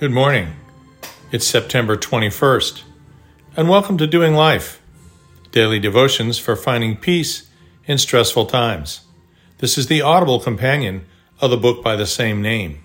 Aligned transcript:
Good 0.00 0.10
morning. 0.10 0.56
It's 1.30 1.46
September 1.46 1.96
21st, 1.96 2.82
and 3.56 3.68
welcome 3.68 3.96
to 3.98 4.08
Doing 4.08 4.34
Life, 4.34 4.82
daily 5.52 5.78
devotions 5.78 6.36
for 6.36 6.56
finding 6.56 6.96
peace 6.96 7.48
in 7.86 7.98
stressful 7.98 8.46
times. 8.46 9.02
This 9.58 9.78
is 9.78 9.86
the 9.86 10.02
audible 10.02 10.40
companion 10.40 11.06
of 11.40 11.52
the 11.52 11.56
book 11.56 11.84
by 11.84 11.94
the 11.94 12.08
same 12.08 12.42
name, 12.42 12.82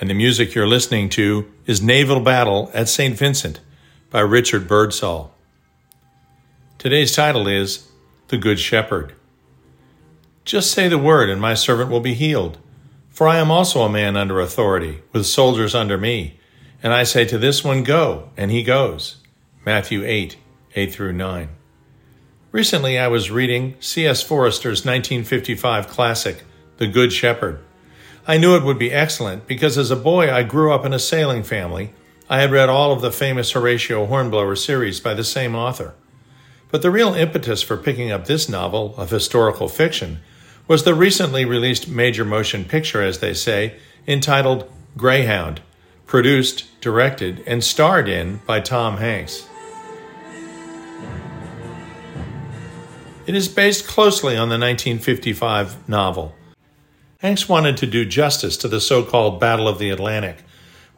and 0.00 0.10
the 0.10 0.14
music 0.14 0.52
you're 0.52 0.66
listening 0.66 1.08
to 1.10 1.48
is 1.64 1.80
Naval 1.80 2.18
Battle 2.18 2.72
at 2.74 2.88
St. 2.88 3.16
Vincent 3.16 3.60
by 4.10 4.18
Richard 4.18 4.66
Birdsall. 4.66 5.32
Today's 6.76 7.14
title 7.14 7.46
is 7.46 7.88
The 8.28 8.36
Good 8.36 8.58
Shepherd. 8.58 9.14
Just 10.44 10.72
say 10.72 10.88
the 10.88 10.98
word, 10.98 11.30
and 11.30 11.40
my 11.40 11.54
servant 11.54 11.88
will 11.88 12.00
be 12.00 12.14
healed. 12.14 12.58
For 13.12 13.28
I 13.28 13.36
am 13.36 13.50
also 13.50 13.82
a 13.82 13.90
man 13.90 14.16
under 14.16 14.40
authority, 14.40 15.02
with 15.12 15.26
soldiers 15.26 15.74
under 15.74 15.98
me. 15.98 16.40
And 16.82 16.94
I 16.94 17.04
say 17.04 17.26
to 17.26 17.36
this 17.36 17.62
one, 17.62 17.84
Go, 17.84 18.30
and 18.36 18.50
he 18.50 18.62
goes. 18.62 19.16
Matthew 19.66 20.02
8, 20.04 20.36
8 20.74 20.92
through 20.92 21.12
9. 21.12 21.48
Recently, 22.50 22.98
I 22.98 23.08
was 23.08 23.30
reading 23.30 23.76
C.S. 23.80 24.22
Forester's 24.22 24.80
1955 24.80 25.88
classic, 25.88 26.42
The 26.78 26.86
Good 26.86 27.12
Shepherd. 27.12 27.60
I 28.26 28.38
knew 28.38 28.56
it 28.56 28.64
would 28.64 28.78
be 28.78 28.92
excellent 28.92 29.46
because 29.46 29.76
as 29.76 29.90
a 29.90 29.96
boy 29.96 30.32
I 30.32 30.42
grew 30.42 30.72
up 30.72 30.84
in 30.84 30.92
a 30.92 30.98
sailing 30.98 31.42
family. 31.42 31.92
I 32.30 32.40
had 32.40 32.50
read 32.50 32.68
all 32.68 32.92
of 32.92 33.02
the 33.02 33.12
famous 33.12 33.50
Horatio 33.50 34.06
Hornblower 34.06 34.56
series 34.56 35.00
by 35.00 35.12
the 35.12 35.24
same 35.24 35.54
author. 35.54 35.94
But 36.70 36.80
the 36.80 36.90
real 36.90 37.14
impetus 37.14 37.62
for 37.62 37.76
picking 37.76 38.10
up 38.10 38.24
this 38.24 38.48
novel 38.48 38.94
of 38.96 39.10
historical 39.10 39.68
fiction 39.68 40.20
was 40.68 40.84
the 40.84 40.94
recently 40.94 41.44
released 41.44 41.88
major 41.88 42.24
motion 42.24 42.64
picture, 42.64 43.02
as 43.02 43.18
they 43.18 43.34
say, 43.34 43.74
entitled 44.06 44.70
Greyhound, 44.96 45.60
produced, 46.06 46.64
directed, 46.80 47.42
and 47.46 47.64
starred 47.64 48.08
in 48.08 48.40
by 48.46 48.60
Tom 48.60 48.98
Hanks. 48.98 49.48
It 53.24 53.34
is 53.36 53.48
based 53.48 53.86
closely 53.86 54.36
on 54.36 54.48
the 54.48 54.58
1955 54.58 55.88
novel. 55.88 56.34
Hanks 57.18 57.48
wanted 57.48 57.76
to 57.76 57.86
do 57.86 58.04
justice 58.04 58.56
to 58.56 58.68
the 58.68 58.80
so 58.80 59.04
called 59.04 59.38
Battle 59.38 59.68
of 59.68 59.78
the 59.78 59.90
Atlantic, 59.90 60.38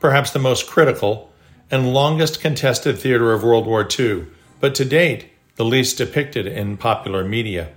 perhaps 0.01 0.31
the 0.31 0.39
most 0.39 0.67
critical 0.67 1.31
and 1.71 1.93
longest 1.93 2.41
contested 2.41 2.99
theater 2.99 3.33
of 3.33 3.43
World 3.43 3.67
War 3.67 3.87
II, 3.99 4.27
but 4.59 4.75
to 4.75 4.85
date, 4.85 5.31
the 5.57 5.65
least 5.65 5.99
depicted 5.99 6.47
in 6.47 6.79
popular 6.79 7.25
media. 7.25 7.71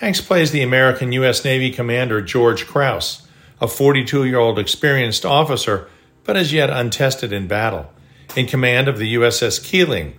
Hanks 0.00 0.22
plays 0.22 0.50
the 0.50 0.62
American 0.62 1.12
U.S. 1.12 1.44
Navy 1.44 1.70
commander 1.70 2.22
George 2.22 2.66
Krause, 2.66 3.28
a 3.60 3.68
42 3.68 4.24
year 4.24 4.38
old 4.38 4.58
experienced 4.58 5.26
officer, 5.26 5.90
but 6.24 6.38
as 6.38 6.54
yet 6.54 6.70
untested 6.70 7.34
in 7.34 7.46
battle, 7.46 7.92
in 8.34 8.46
command 8.46 8.88
of 8.88 8.96
the 8.96 9.14
USS 9.16 9.62
Keeling. 9.62 10.18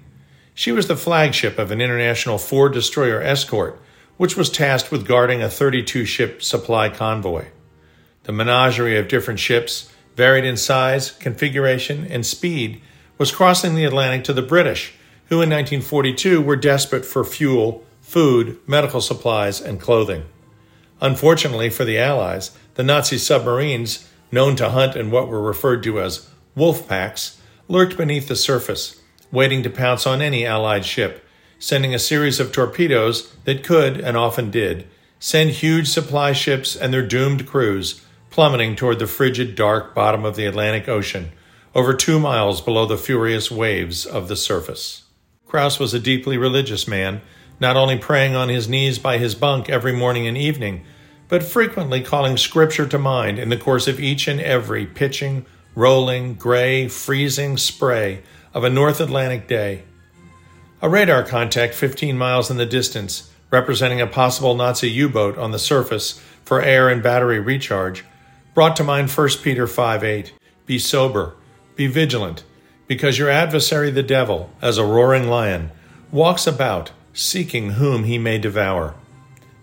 She 0.54 0.72
was 0.72 0.86
the 0.86 0.96
flagship 0.96 1.58
of 1.58 1.72
an 1.72 1.82
international 1.82 2.38
four 2.38 2.70
destroyer 2.70 3.24
escort, 3.24 3.82
which 4.18 4.38
was 4.38 4.52
tasked 4.52 4.92
with 4.92 5.08
guarding 5.08 5.42
a 5.42 5.50
32 5.50 6.06
ship 6.06 6.44
supply 6.44 6.88
convoy. 6.88 7.48
The 8.26 8.34
menagerie 8.34 9.00
of 9.00 9.08
different 9.08 9.40
ships, 9.40 9.92
varied 10.16 10.46
in 10.46 10.58
size, 10.58 11.10
configuration, 11.10 12.06
and 12.06 12.24
speed, 12.24 12.84
was 13.18 13.32
crossing 13.32 13.74
the 13.74 13.86
Atlantic 13.86 14.26
to 14.26 14.34
the 14.34 14.44
British, 14.44 14.94
who 15.30 15.38
in 15.38 15.50
1942 15.50 16.40
were 16.40 16.56
desperate 16.56 17.04
for 17.04 17.24
fuel 17.24 17.84
food, 18.12 18.60
medical 18.68 19.00
supplies, 19.00 19.62
and 19.62 19.80
clothing. 19.80 20.26
Unfortunately 21.00 21.70
for 21.70 21.86
the 21.86 21.98
Allies, 21.98 22.52
the 22.74 22.84
Nazi 22.84 23.18
submarines, 23.18 24.10
known 24.34 24.58
to 24.58 24.72
hunt 24.72 24.98
in 24.98 25.12
what 25.12 25.30
were 25.30 25.42
referred 25.42 25.82
to 25.84 26.02
as 26.02 26.30
wolf 26.54 26.90
packs, 26.90 27.40
lurked 27.70 27.96
beneath 27.96 28.28
the 28.28 28.36
surface, 28.36 29.02
waiting 29.32 29.64
to 29.64 29.70
pounce 29.70 30.06
on 30.06 30.22
any 30.22 30.46
Allied 30.46 30.84
ship, 30.84 31.26
sending 31.58 31.96
a 31.96 32.00
series 32.00 32.38
of 32.38 32.52
torpedoes 32.52 33.34
that 33.46 33.64
could, 33.64 34.02
and 34.02 34.18
often 34.18 34.52
did, 34.52 34.86
send 35.18 35.52
huge 35.52 35.88
supply 35.88 36.34
ships 36.34 36.76
and 36.76 36.94
their 36.94 37.08
doomed 37.08 37.48
crews 37.48 38.02
plummeting 38.30 38.76
toward 38.76 39.00
the 39.00 39.08
frigid, 39.08 39.56
dark 39.56 39.96
bottom 39.96 40.26
of 40.26 40.36
the 40.36 40.46
Atlantic 40.46 40.90
Ocean, 40.90 41.32
over 41.74 41.94
two 41.94 42.20
miles 42.20 42.60
below 42.60 42.86
the 42.86 42.98
furious 42.98 43.50
waves 43.50 44.06
of 44.06 44.28
the 44.28 44.36
surface. 44.36 45.04
Krause 45.48 45.80
was 45.80 45.94
a 45.94 46.00
deeply 46.00 46.38
religious 46.38 46.90
man 46.90 47.22
not 47.62 47.78
only 47.78 47.98
praying 47.98 48.36
on 48.36 48.50
his 48.50 48.68
knees 48.68 48.98
by 48.98 49.20
his 49.20 49.36
bunk 49.36 49.70
every 49.70 49.94
morning 49.94 50.26
and 50.26 50.36
evening, 50.36 50.84
but 51.30 51.44
frequently 51.44 52.02
calling 52.02 52.36
Scripture 52.36 52.88
to 52.88 52.98
mind 52.98 53.38
in 53.38 53.50
the 53.50 53.58
course 53.58 53.88
of 53.88 54.00
each 54.00 54.28
and 54.28 54.42
every 54.42 54.86
pitching, 54.86 55.46
rolling, 55.76 56.34
gray, 56.34 56.88
freezing 56.88 57.56
spray 57.56 58.24
of 58.52 58.64
a 58.64 58.70
North 58.70 59.00
Atlantic 59.00 59.48
day. 59.48 59.84
A 60.82 60.90
radar 60.90 61.24
contact 61.24 61.76
15 61.76 62.18
miles 62.18 62.50
in 62.50 62.58
the 62.58 62.66
distance, 62.66 63.32
representing 63.52 64.02
a 64.02 64.08
possible 64.08 64.56
Nazi 64.56 64.90
U 64.90 65.08
boat 65.08 65.38
on 65.38 65.52
the 65.52 65.60
surface 65.60 66.20
for 66.44 66.62
air 66.62 66.90
and 66.90 67.04
battery 67.04 67.40
recharge, 67.40 68.04
brought 68.56 68.76
to 68.76 68.84
mind 68.84 69.12
1 69.12 69.30
Peter 69.44 69.68
5 69.68 70.04
8. 70.04 70.34
Be 70.66 70.80
sober, 70.80 71.36
be 71.76 71.86
vigilant, 71.86 72.44
because 72.88 73.20
your 73.20 73.30
adversary 73.30 73.92
the 73.92 74.02
devil, 74.02 74.50
as 74.62 74.80
a 74.80 74.84
roaring 74.84 75.30
lion, 75.30 75.70
walks 76.12 76.48
about 76.48 76.92
seeking 77.14 77.72
whom 77.72 78.04
he 78.04 78.18
may 78.18 78.38
devour. 78.38 78.96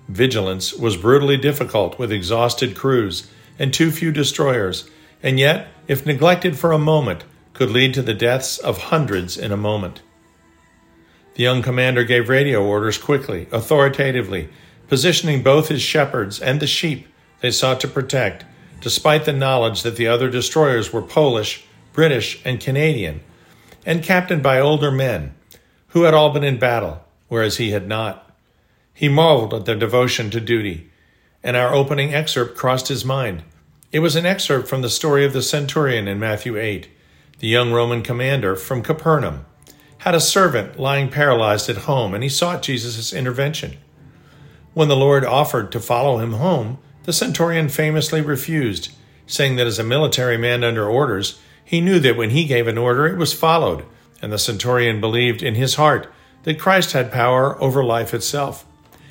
Vigilance 0.08 0.72
was 0.72 0.96
brutally 0.96 1.36
difficult 1.36 1.98
with 1.98 2.12
exhausted 2.12 2.76
crews 2.76 3.30
and 3.58 3.72
too 3.72 3.90
few 3.90 4.12
destroyers, 4.12 4.88
and 5.22 5.38
yet, 5.38 5.68
if 5.86 6.06
neglected 6.06 6.58
for 6.58 6.72
a 6.72 6.78
moment, 6.78 7.24
could 7.52 7.70
lead 7.70 7.92
to 7.94 8.02
the 8.02 8.14
deaths 8.14 8.58
of 8.58 8.78
hundreds 8.78 9.36
in 9.36 9.50
a 9.50 9.56
moment. 9.56 10.00
The 11.34 11.42
young 11.42 11.62
commander 11.62 12.04
gave 12.04 12.28
radio 12.28 12.64
orders 12.64 12.98
quickly, 12.98 13.48
authoritatively, 13.50 14.48
positioning 14.88 15.42
both 15.42 15.68
his 15.68 15.82
shepherds 15.82 16.40
and 16.40 16.60
the 16.60 16.66
sheep 16.66 17.06
they 17.40 17.50
sought 17.50 17.80
to 17.80 17.88
protect, 17.88 18.44
despite 18.80 19.24
the 19.24 19.32
knowledge 19.32 19.82
that 19.82 19.96
the 19.96 20.06
other 20.06 20.30
destroyers 20.30 20.92
were 20.92 21.02
Polish, 21.02 21.64
British, 21.92 22.40
and 22.44 22.60
Canadian, 22.60 23.20
and 23.84 24.02
captained 24.02 24.42
by 24.42 24.60
older 24.60 24.90
men 24.90 25.34
who 25.88 26.02
had 26.02 26.14
all 26.14 26.30
been 26.30 26.44
in 26.44 26.58
battle 26.58 27.04
whereas 27.28 27.58
he 27.58 27.70
had 27.70 27.86
not. 27.86 28.36
He 28.92 29.08
marveled 29.08 29.54
at 29.54 29.64
their 29.64 29.76
devotion 29.76 30.30
to 30.30 30.40
duty, 30.40 30.90
and 31.42 31.56
our 31.56 31.74
opening 31.74 32.12
excerpt 32.12 32.56
crossed 32.56 32.88
his 32.88 33.04
mind. 33.04 33.44
It 33.92 34.00
was 34.00 34.16
an 34.16 34.26
excerpt 34.26 34.68
from 34.68 34.82
the 34.82 34.90
story 34.90 35.24
of 35.24 35.32
the 35.32 35.42
centurion 35.42 36.08
in 36.08 36.18
Matthew 36.18 36.58
8. 36.58 36.88
The 37.38 37.48
young 37.48 37.72
Roman 37.72 38.02
commander 38.02 38.56
from 38.56 38.82
Capernaum 38.82 39.46
had 39.98 40.14
a 40.14 40.20
servant 40.20 40.78
lying 40.78 41.10
paralyzed 41.10 41.68
at 41.68 41.78
home, 41.78 42.14
and 42.14 42.22
he 42.22 42.28
sought 42.28 42.62
Jesus' 42.62 43.12
intervention. 43.12 43.76
When 44.74 44.88
the 44.88 44.96
Lord 44.96 45.24
offered 45.24 45.72
to 45.72 45.80
follow 45.80 46.18
him 46.18 46.34
home, 46.34 46.78
the 47.04 47.12
centurion 47.12 47.68
famously 47.68 48.20
refused, 48.20 48.90
saying 49.26 49.56
that 49.56 49.66
as 49.66 49.78
a 49.78 49.84
military 49.84 50.36
man 50.36 50.62
under 50.62 50.86
orders, 50.86 51.40
he 51.64 51.80
knew 51.80 51.98
that 52.00 52.16
when 52.16 52.30
he 52.30 52.46
gave 52.46 52.66
an 52.66 52.78
order, 52.78 53.06
it 53.06 53.16
was 53.16 53.32
followed, 53.32 53.84
and 54.20 54.32
the 54.32 54.38
centurion 54.38 55.00
believed 55.00 55.42
in 55.42 55.54
his 55.54 55.76
heart 55.76 56.12
that 56.44 56.58
Christ 56.58 56.92
had 56.92 57.12
power 57.12 57.60
over 57.62 57.84
life 57.84 58.14
itself 58.14 58.64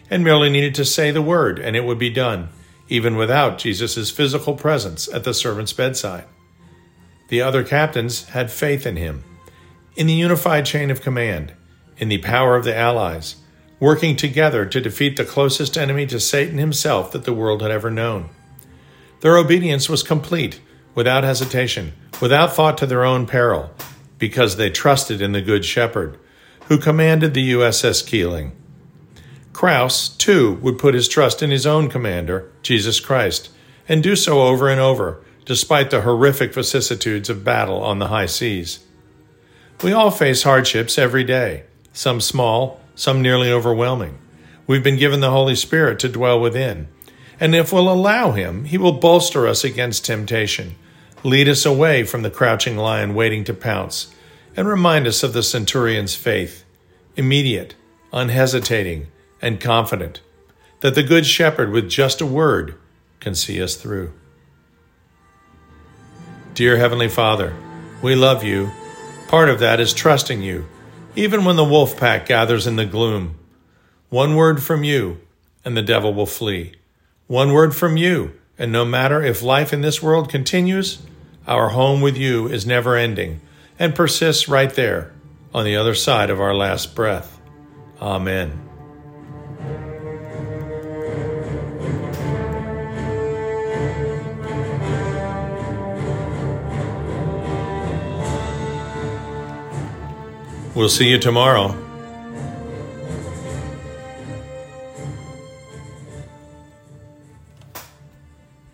and 0.09 0.24
merely 0.24 0.50
needed 0.50 0.75
to 0.75 0.85
say 0.85 1.12
the 1.12 1.21
word 1.21 1.59
and 1.59 1.75
it 1.75 1.85
would 1.85 2.00
be 2.00 2.09
done, 2.09 2.50
even 2.88 3.15
without 3.15 3.57
Jesus' 3.57 4.09
physical 4.09 4.56
presence 4.56 5.12
at 5.13 5.24
the 5.24 5.33
servant's 5.33 5.74
bedside. 5.74 6.25
The 7.29 7.41
other 7.41 7.63
captains 7.63 8.29
had 8.29 8.51
faith 8.51 8.85
in 8.85 8.95
him, 8.95 9.24
in 9.95 10.07
the 10.07 10.13
unified 10.13 10.65
chain 10.65 10.89
of 10.89 11.01
command, 11.01 11.53
in 11.97 12.09
the 12.09 12.19
power 12.19 12.56
of 12.56 12.63
the 12.63 12.75
Allies, 12.75 13.35
working 13.80 14.15
together 14.15 14.65
to 14.65 14.81
defeat 14.81 15.18
the 15.18 15.25
closest 15.25 15.77
enemy 15.77 16.06
to 16.07 16.19
Satan 16.19 16.57
himself 16.57 17.12
that 17.12 17.25
the 17.25 17.33
world 17.33 17.62
had 17.62 17.71
ever 17.71 17.91
known. 17.91 18.30
Their 19.21 19.38
obedience 19.38 19.89
was 19.89 20.03
complete, 20.03 20.62
without 20.95 21.23
hesitation, 21.23 21.94
without 22.21 22.53
thought 22.53 22.77
to 22.77 22.85
their 22.85 23.03
own 23.03 23.27
peril, 23.27 23.71
because 24.18 24.56
they 24.56 24.69
trusted 24.69 25.21
in 25.21 25.33
the 25.33 25.41
Good 25.41 25.65
Shepherd 25.65 26.18
who 26.67 26.77
commanded 26.77 27.33
the 27.33 27.51
USS 27.53 28.05
Keeling. 28.05 28.51
Krause, 29.53 30.09
too, 30.09 30.53
would 30.61 30.77
put 30.77 30.93
his 30.93 31.07
trust 31.07 31.41
in 31.41 31.49
his 31.49 31.65
own 31.65 31.89
commander, 31.89 32.51
Jesus 32.61 32.99
Christ, 32.99 33.49
and 33.87 34.03
do 34.03 34.15
so 34.15 34.41
over 34.41 34.69
and 34.69 34.79
over, 34.79 35.23
despite 35.45 35.89
the 35.89 36.01
horrific 36.01 36.53
vicissitudes 36.53 37.29
of 37.29 37.43
battle 37.43 37.81
on 37.81 37.99
the 37.99 38.09
high 38.09 38.25
seas. 38.25 38.79
We 39.81 39.93
all 39.93 40.11
face 40.11 40.43
hardships 40.43 40.97
every 40.97 41.23
day, 41.23 41.63
some 41.93 42.19
small, 42.19 42.81
some 42.95 43.21
nearly 43.21 43.51
overwhelming. 43.51 44.17
We've 44.67 44.83
been 44.83 44.97
given 44.97 45.21
the 45.21 45.31
Holy 45.31 45.55
Spirit 45.55 45.99
to 45.99 46.09
dwell 46.09 46.39
within, 46.39 46.89
and 47.39 47.55
if 47.55 47.71
we'll 47.71 47.91
allow 47.91 48.31
Him, 48.31 48.65
He 48.65 48.77
will 48.77 48.91
bolster 48.91 49.47
us 49.47 49.63
against 49.63 50.05
temptation, 50.05 50.75
lead 51.23 51.47
us 51.47 51.65
away 51.65 52.03
from 52.03 52.23
the 52.23 52.29
crouching 52.29 52.75
lion 52.75 53.15
waiting 53.15 53.43
to 53.45 53.53
pounce, 53.53 54.13
and 54.57 54.68
remind 54.68 55.06
us 55.06 55.21
of 55.21 55.33
the 55.33 55.44
centurion's 55.44 56.15
faith, 56.15 56.65
immediate, 57.15 57.75
unhesitating, 58.12 59.07
and 59.39 59.62
confident, 59.62 60.19
that 60.80 60.95
the 60.95 61.04
Good 61.04 61.27
Shepherd, 61.27 61.71
with 61.71 61.88
just 61.88 62.19
a 62.21 62.25
word, 62.25 62.75
can 63.19 63.36
see 63.36 63.62
us 63.62 63.75
through. 63.75 64.12
Dear 66.56 66.77
Heavenly 66.77 67.07
Father, 67.07 67.56
We 68.01 68.13
love 68.13 68.44
you. 68.44 68.71
Part 69.27 69.50
of 69.50 69.59
that 69.59 69.80
is 69.80 69.92
trusting 69.92 70.44
you, 70.44 70.68
even 71.15 71.45
when 71.45 71.56
the 71.56 71.63
wolf 71.63 71.98
pack 71.98 72.27
gathers 72.27 72.68
in 72.68 72.75
the 72.75 72.86
gloom. 72.86 73.36
One 74.09 74.36
word 74.36 74.62
from 74.62 74.83
you, 74.83 75.19
and 75.65 75.75
the 75.75 75.81
devil 75.81 76.13
will 76.13 76.27
flee. 76.27 76.74
One 77.25 77.54
word 77.54 77.75
from 77.75 77.98
you, 77.98 78.33
and 78.57 78.71
no 78.71 78.86
matter 78.86 79.21
if 79.24 79.42
life 79.42 79.74
in 79.74 79.81
this 79.81 80.01
world 80.01 80.30
continues, 80.30 81.01
our 81.48 81.69
home 81.69 82.01
with 82.01 82.15
you 82.18 82.48
is 82.48 82.68
never 82.68 82.95
ending 82.95 83.42
and 83.79 83.95
persists 83.95 84.47
right 84.47 84.74
there 84.74 85.13
on 85.53 85.65
the 85.65 85.75
other 85.75 85.95
side 85.95 86.29
of 86.29 86.39
our 86.39 86.56
last 86.56 86.95
breath. 86.95 87.39
Amen. 88.01 88.63
We'll 100.75 100.89
see 100.89 101.09
you 101.09 101.18
tomorrow. 101.18 101.86